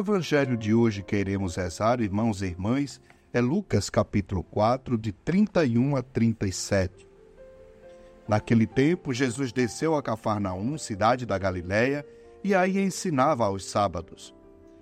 [0.00, 2.98] O evangelho de hoje que iremos rezar, irmãos e irmãs,
[3.34, 7.06] é Lucas capítulo 4, de 31 a 37.
[8.26, 12.02] Naquele tempo, Jesus desceu a Cafarnaum, cidade da Galiléia,
[12.42, 14.34] e aí ensinava aos sábados.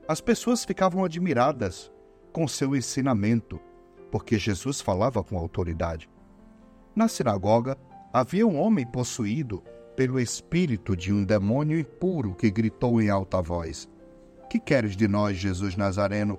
[0.07, 1.91] As pessoas ficavam admiradas
[2.33, 3.59] com seu ensinamento,
[4.12, 6.09] porque Jesus falava com autoridade.
[6.95, 7.77] Na sinagoga
[8.12, 9.64] havia um homem possuído
[9.97, 13.89] pelo espírito de um demônio impuro que gritou em alta voz:
[14.48, 16.38] Que queres de nós, Jesus Nazareno?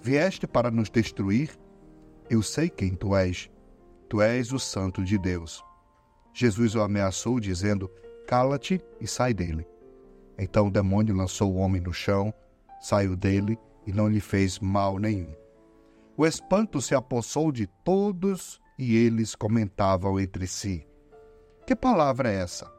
[0.00, 1.50] Vieste para nos destruir?
[2.28, 3.50] Eu sei quem tu és.
[4.08, 5.64] Tu és o Santo de Deus.
[6.32, 7.90] Jesus o ameaçou, dizendo:
[8.26, 9.66] Cala-te e sai dele.
[10.38, 12.32] Então o demônio lançou o homem no chão,
[12.80, 15.34] saiu dele e não lhe fez mal nenhum.
[16.16, 20.86] O espanto se apossou de todos e eles comentavam entre si:
[21.66, 22.72] Que palavra é essa?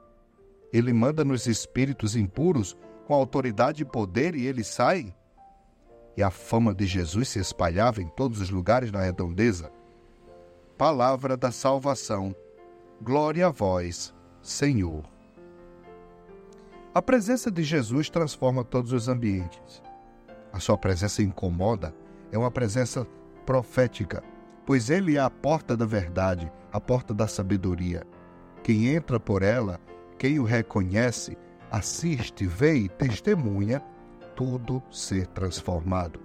[0.72, 2.78] Ele manda nos espíritos impuros
[3.12, 5.14] com autoridade e poder e eles saem?
[6.16, 9.70] E a fama de Jesus se espalhava em todos os lugares da redondeza.
[10.78, 12.34] Palavra da salvação.
[13.02, 15.04] Glória a vós, Senhor.
[16.95, 19.84] A presença de Jesus transforma todos os ambientes.
[20.54, 21.94] A sua presença incomoda,
[22.32, 23.06] é uma presença
[23.45, 24.23] profética,
[24.66, 28.08] pois ele é a porta da verdade, a porta da sabedoria.
[28.64, 29.82] Quem entra por ela,
[30.17, 31.38] quem o reconhece,
[31.72, 33.81] assiste, vê e testemunha
[34.36, 36.19] tudo ser transformado.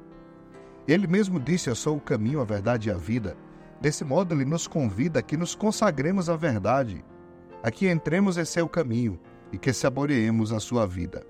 [0.87, 3.37] Ele mesmo disse: Eu sou o caminho, a verdade e a vida.
[3.81, 7.05] Desse modo, ele nos convida a que nos consagremos à verdade,
[7.63, 9.21] a que entremos em seu caminho
[9.53, 11.27] e que saboreemos a sua vida.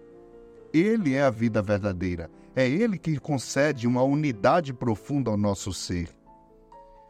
[0.73, 2.31] Ele é a vida verdadeira.
[2.55, 6.09] É Ele que concede uma unidade profunda ao nosso ser.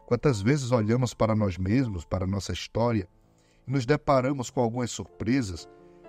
[0.05, 3.07] Quantas vezes olhamos para nós mesmos, para nossa história,
[3.67, 5.67] e nos deparamos com algumas surpresas,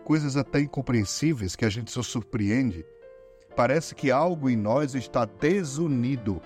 [0.09, 2.83] coisas até incompreensíveis que a gente se surpreende.
[3.55, 6.41] Parece que algo em nós está desunido,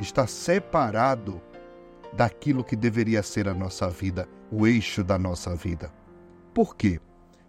[0.00, 1.38] está separado
[2.14, 5.92] daquilo que deveria ser a nossa vida, o eixo da nossa vida.
[6.54, 6.98] Por quê?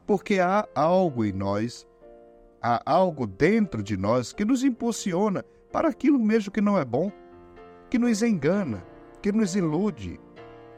[0.06, 1.88] Porque há algo em nós,
[2.62, 7.10] há algo dentro de nós que nos impulsiona para aquilo mesmo que não é bom,
[7.90, 8.86] que nos engana,
[9.22, 10.20] que nos ilude.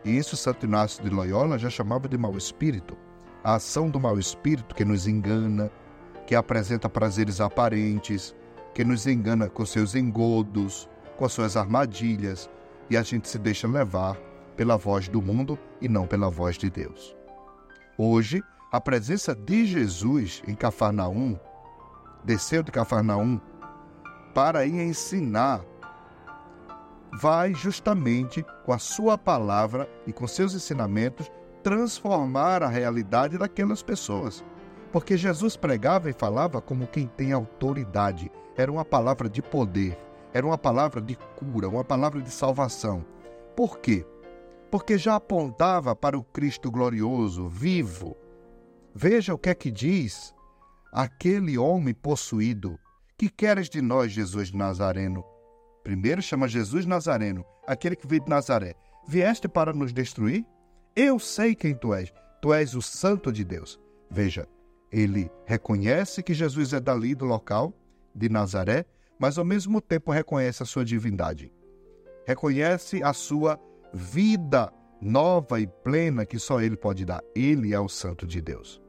[0.03, 2.95] E isso Santo Inácio de Loyola já chamava de mau espírito.
[3.45, 5.69] A ação do mau espírito que nos engana,
[6.25, 8.35] que apresenta prazeres aparentes,
[8.73, 12.49] que nos engana com seus engodos, com suas armadilhas,
[12.89, 14.17] e a gente se deixa levar
[14.57, 17.15] pela voz do mundo e não pela voz de Deus.
[17.99, 18.41] Hoje,
[18.71, 21.39] a presença de Jesus em Cafarnaum,
[22.23, 23.39] desceu de Cafarnaum
[24.33, 25.63] para ir ensinar,
[27.21, 31.31] vai justamente com a sua palavra e com seus ensinamentos
[31.65, 34.45] transformar a realidade daquelas pessoas.
[34.91, 38.31] Porque Jesus pregava e falava como quem tem autoridade.
[38.55, 39.97] Era uma palavra de poder,
[40.31, 43.03] era uma palavra de cura, uma palavra de salvação.
[43.55, 44.05] Por quê?
[44.69, 48.15] Porque já apontava para o Cristo glorioso, vivo,
[48.97, 50.33] Veja o que é que diz
[50.93, 52.79] aquele homem possuído.
[53.17, 55.21] Que queres de nós, Jesus Nazareno?
[55.83, 58.73] Primeiro chama Jesus Nazareno, aquele que veio de Nazaré.
[59.05, 60.45] Vieste para nos destruir?
[60.95, 62.13] Eu sei quem tu és.
[62.41, 63.77] Tu és o Santo de Deus.
[64.09, 64.47] Veja,
[64.89, 67.73] ele reconhece que Jesus é dali do local,
[68.13, 68.85] de Nazaré,
[69.19, 71.51] mas ao mesmo tempo reconhece a sua divindade.
[72.25, 73.59] Reconhece a sua
[73.93, 77.21] vida nova e plena que só ele pode dar.
[77.35, 78.81] Ele é o Santo de Deus.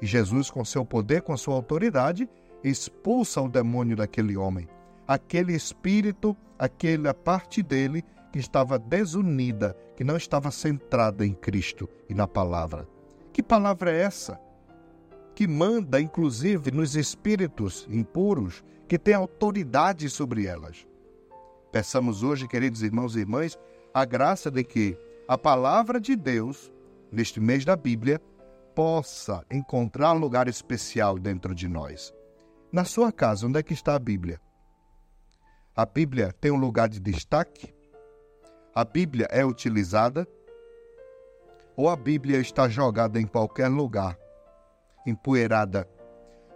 [0.00, 2.26] E Jesus, com seu poder, com sua autoridade,
[2.64, 4.66] expulsa o demônio daquele homem.
[5.06, 8.02] Aquele espírito, aquela parte dele
[8.38, 12.88] que estava desunida, que não estava centrada em Cristo e na palavra.
[13.32, 14.40] Que palavra é essa?
[15.34, 20.86] Que manda, inclusive, nos espíritos impuros, que tem autoridade sobre elas.
[21.72, 23.58] Peçamos hoje, queridos irmãos e irmãs,
[23.92, 24.96] a graça de que
[25.26, 26.72] a palavra de Deus,
[27.10, 28.20] neste mês da Bíblia,
[28.72, 32.14] possa encontrar lugar especial dentro de nós.
[32.70, 34.40] Na sua casa, onde é que está a Bíblia?
[35.74, 37.76] A Bíblia tem um lugar de destaque?
[38.78, 40.24] A Bíblia é utilizada?
[41.76, 44.16] Ou a Bíblia está jogada em qualquer lugar,
[45.04, 45.88] empoeirada?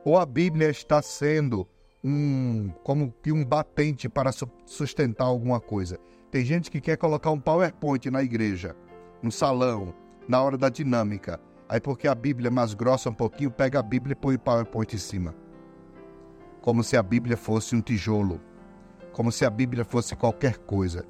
[0.04, 1.66] Ou a Bíblia está sendo
[2.04, 4.30] um como que um batente para
[4.64, 5.98] sustentar alguma coisa?
[6.30, 8.76] Tem gente que quer colocar um PowerPoint na igreja,
[9.20, 9.92] no salão,
[10.28, 11.40] na hora da dinâmica.
[11.68, 14.38] Aí porque a Bíblia é mais grossa um pouquinho, pega a Bíblia e põe o
[14.38, 15.34] PowerPoint em cima.
[16.60, 18.40] Como se a Bíblia fosse um tijolo.
[19.12, 21.04] Como se a Bíblia fosse qualquer coisa.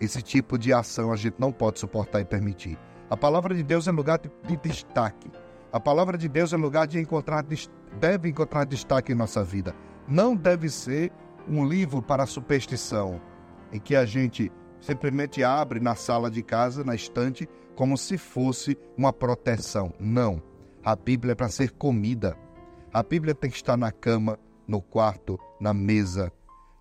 [0.00, 2.78] Esse tipo de ação a gente não pode suportar e permitir.
[3.10, 5.30] A palavra de Deus é lugar de, de destaque.
[5.72, 7.44] A palavra de Deus é lugar de encontrar,
[7.98, 9.74] deve encontrar destaque em nossa vida.
[10.08, 11.12] Não deve ser
[11.46, 13.20] um livro para superstição,
[13.72, 14.50] em que a gente
[14.80, 19.92] simplesmente abre na sala de casa, na estante, como se fosse uma proteção.
[19.98, 20.42] Não.
[20.82, 22.36] A Bíblia é para ser comida.
[22.92, 26.32] A Bíblia tem que estar na cama, no quarto, na mesa,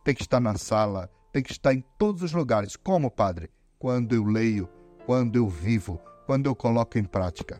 [0.04, 2.76] tem que estar na sala, tem que estar em todos os lugares.
[2.76, 3.50] Como, Padre?
[3.78, 4.70] Quando eu leio,
[5.06, 7.60] quando eu vivo, quando eu coloco em prática.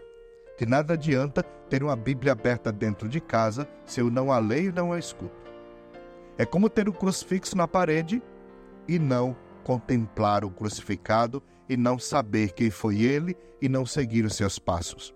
[0.58, 4.70] De nada adianta ter uma Bíblia aberta dentro de casa se eu não a leio
[4.70, 5.50] e não a escuto.
[6.38, 8.22] É como ter o um crucifixo na parede
[8.88, 14.36] e não contemplar o crucificado e não saber quem foi ele e não seguir os
[14.36, 15.14] seus passos.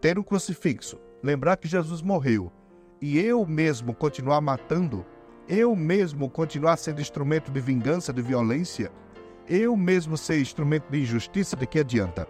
[0.00, 2.50] Ter o um crucifixo, lembrar que Jesus morreu
[3.00, 5.04] e eu mesmo continuar matando,
[5.48, 8.90] eu mesmo continuar sendo instrumento de vingança, de violência,
[9.48, 12.26] eu mesmo ser instrumento de injustiça, de que adianta?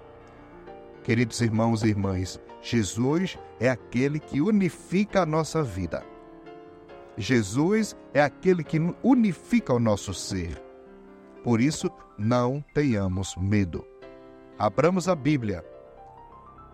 [1.05, 6.05] Queridos irmãos e irmãs, Jesus é aquele que unifica a nossa vida.
[7.17, 10.61] Jesus é aquele que unifica o nosso ser.
[11.45, 11.89] Por isso,
[12.19, 13.85] não tenhamos medo.
[14.59, 15.65] Abramos a Bíblia.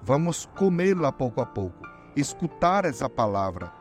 [0.03, 1.87] Vamos comê-la pouco a pouco,
[2.17, 3.80] escutar essa palavra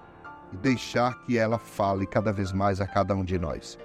[0.53, 3.77] e deixar que ela fale cada vez mais a cada um de nós.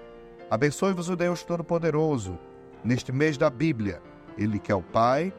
[0.51, 2.39] Abençoe-vos o Deus Todo-Poderoso
[2.85, 4.03] neste mês da Bíblia.
[4.37, 5.33] Ele que é o Pai,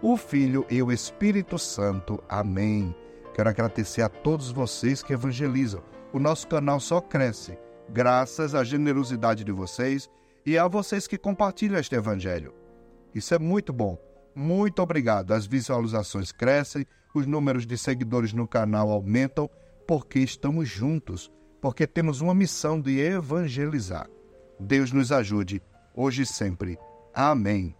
[0.00, 2.22] o Filho e o Espírito Santo.
[2.28, 2.94] Amém.
[3.34, 5.82] Quero agradecer a todos vocês que evangelizam.
[6.12, 7.58] O nosso canal só cresce
[7.88, 10.10] graças à generosidade de vocês
[10.44, 12.54] e a vocês que compartilham este evangelho.
[13.14, 13.98] Isso é muito bom.
[14.34, 15.32] Muito obrigado.
[15.32, 19.48] As visualizações crescem, os números de seguidores no canal aumentam
[19.86, 21.30] porque estamos juntos,
[21.60, 24.08] porque temos uma missão de evangelizar.
[24.58, 25.62] Deus nos ajude,
[25.94, 26.78] hoje e sempre.
[27.14, 27.74] Amém.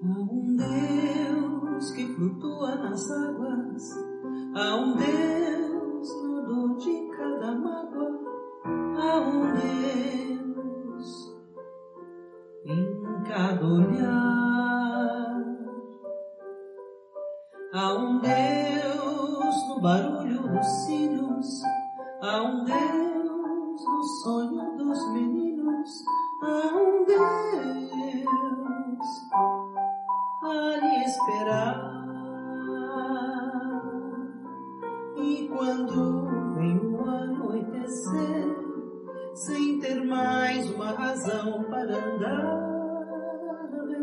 [0.00, 3.92] Há um Deus que flutua nas águas,
[4.54, 5.57] há um Deus
[17.72, 21.62] há um Deus no barulho dos cílios,
[22.22, 26.04] há um Deus no sonho dos meninos,
[26.42, 27.28] há um Deus
[30.42, 31.98] a lhe esperar.
[35.16, 38.46] E quando vem o anoitecer,
[39.34, 42.68] sem ter mais uma razão para andar,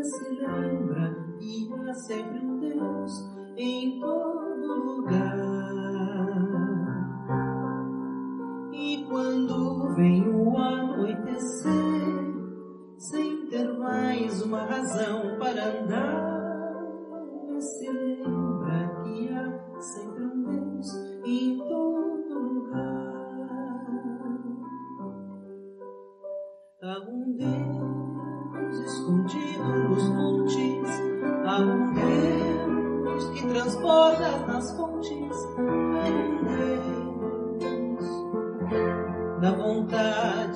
[0.02, 5.46] se lembra que há sempre um Deus em todo lugar.
[8.72, 12.34] E quando vem o anoitecer,
[12.98, 16.35] sem ter mais uma razão para andar,
[34.46, 36.44] nas fontes, um
[37.58, 38.06] Deus
[39.40, 40.55] da vontade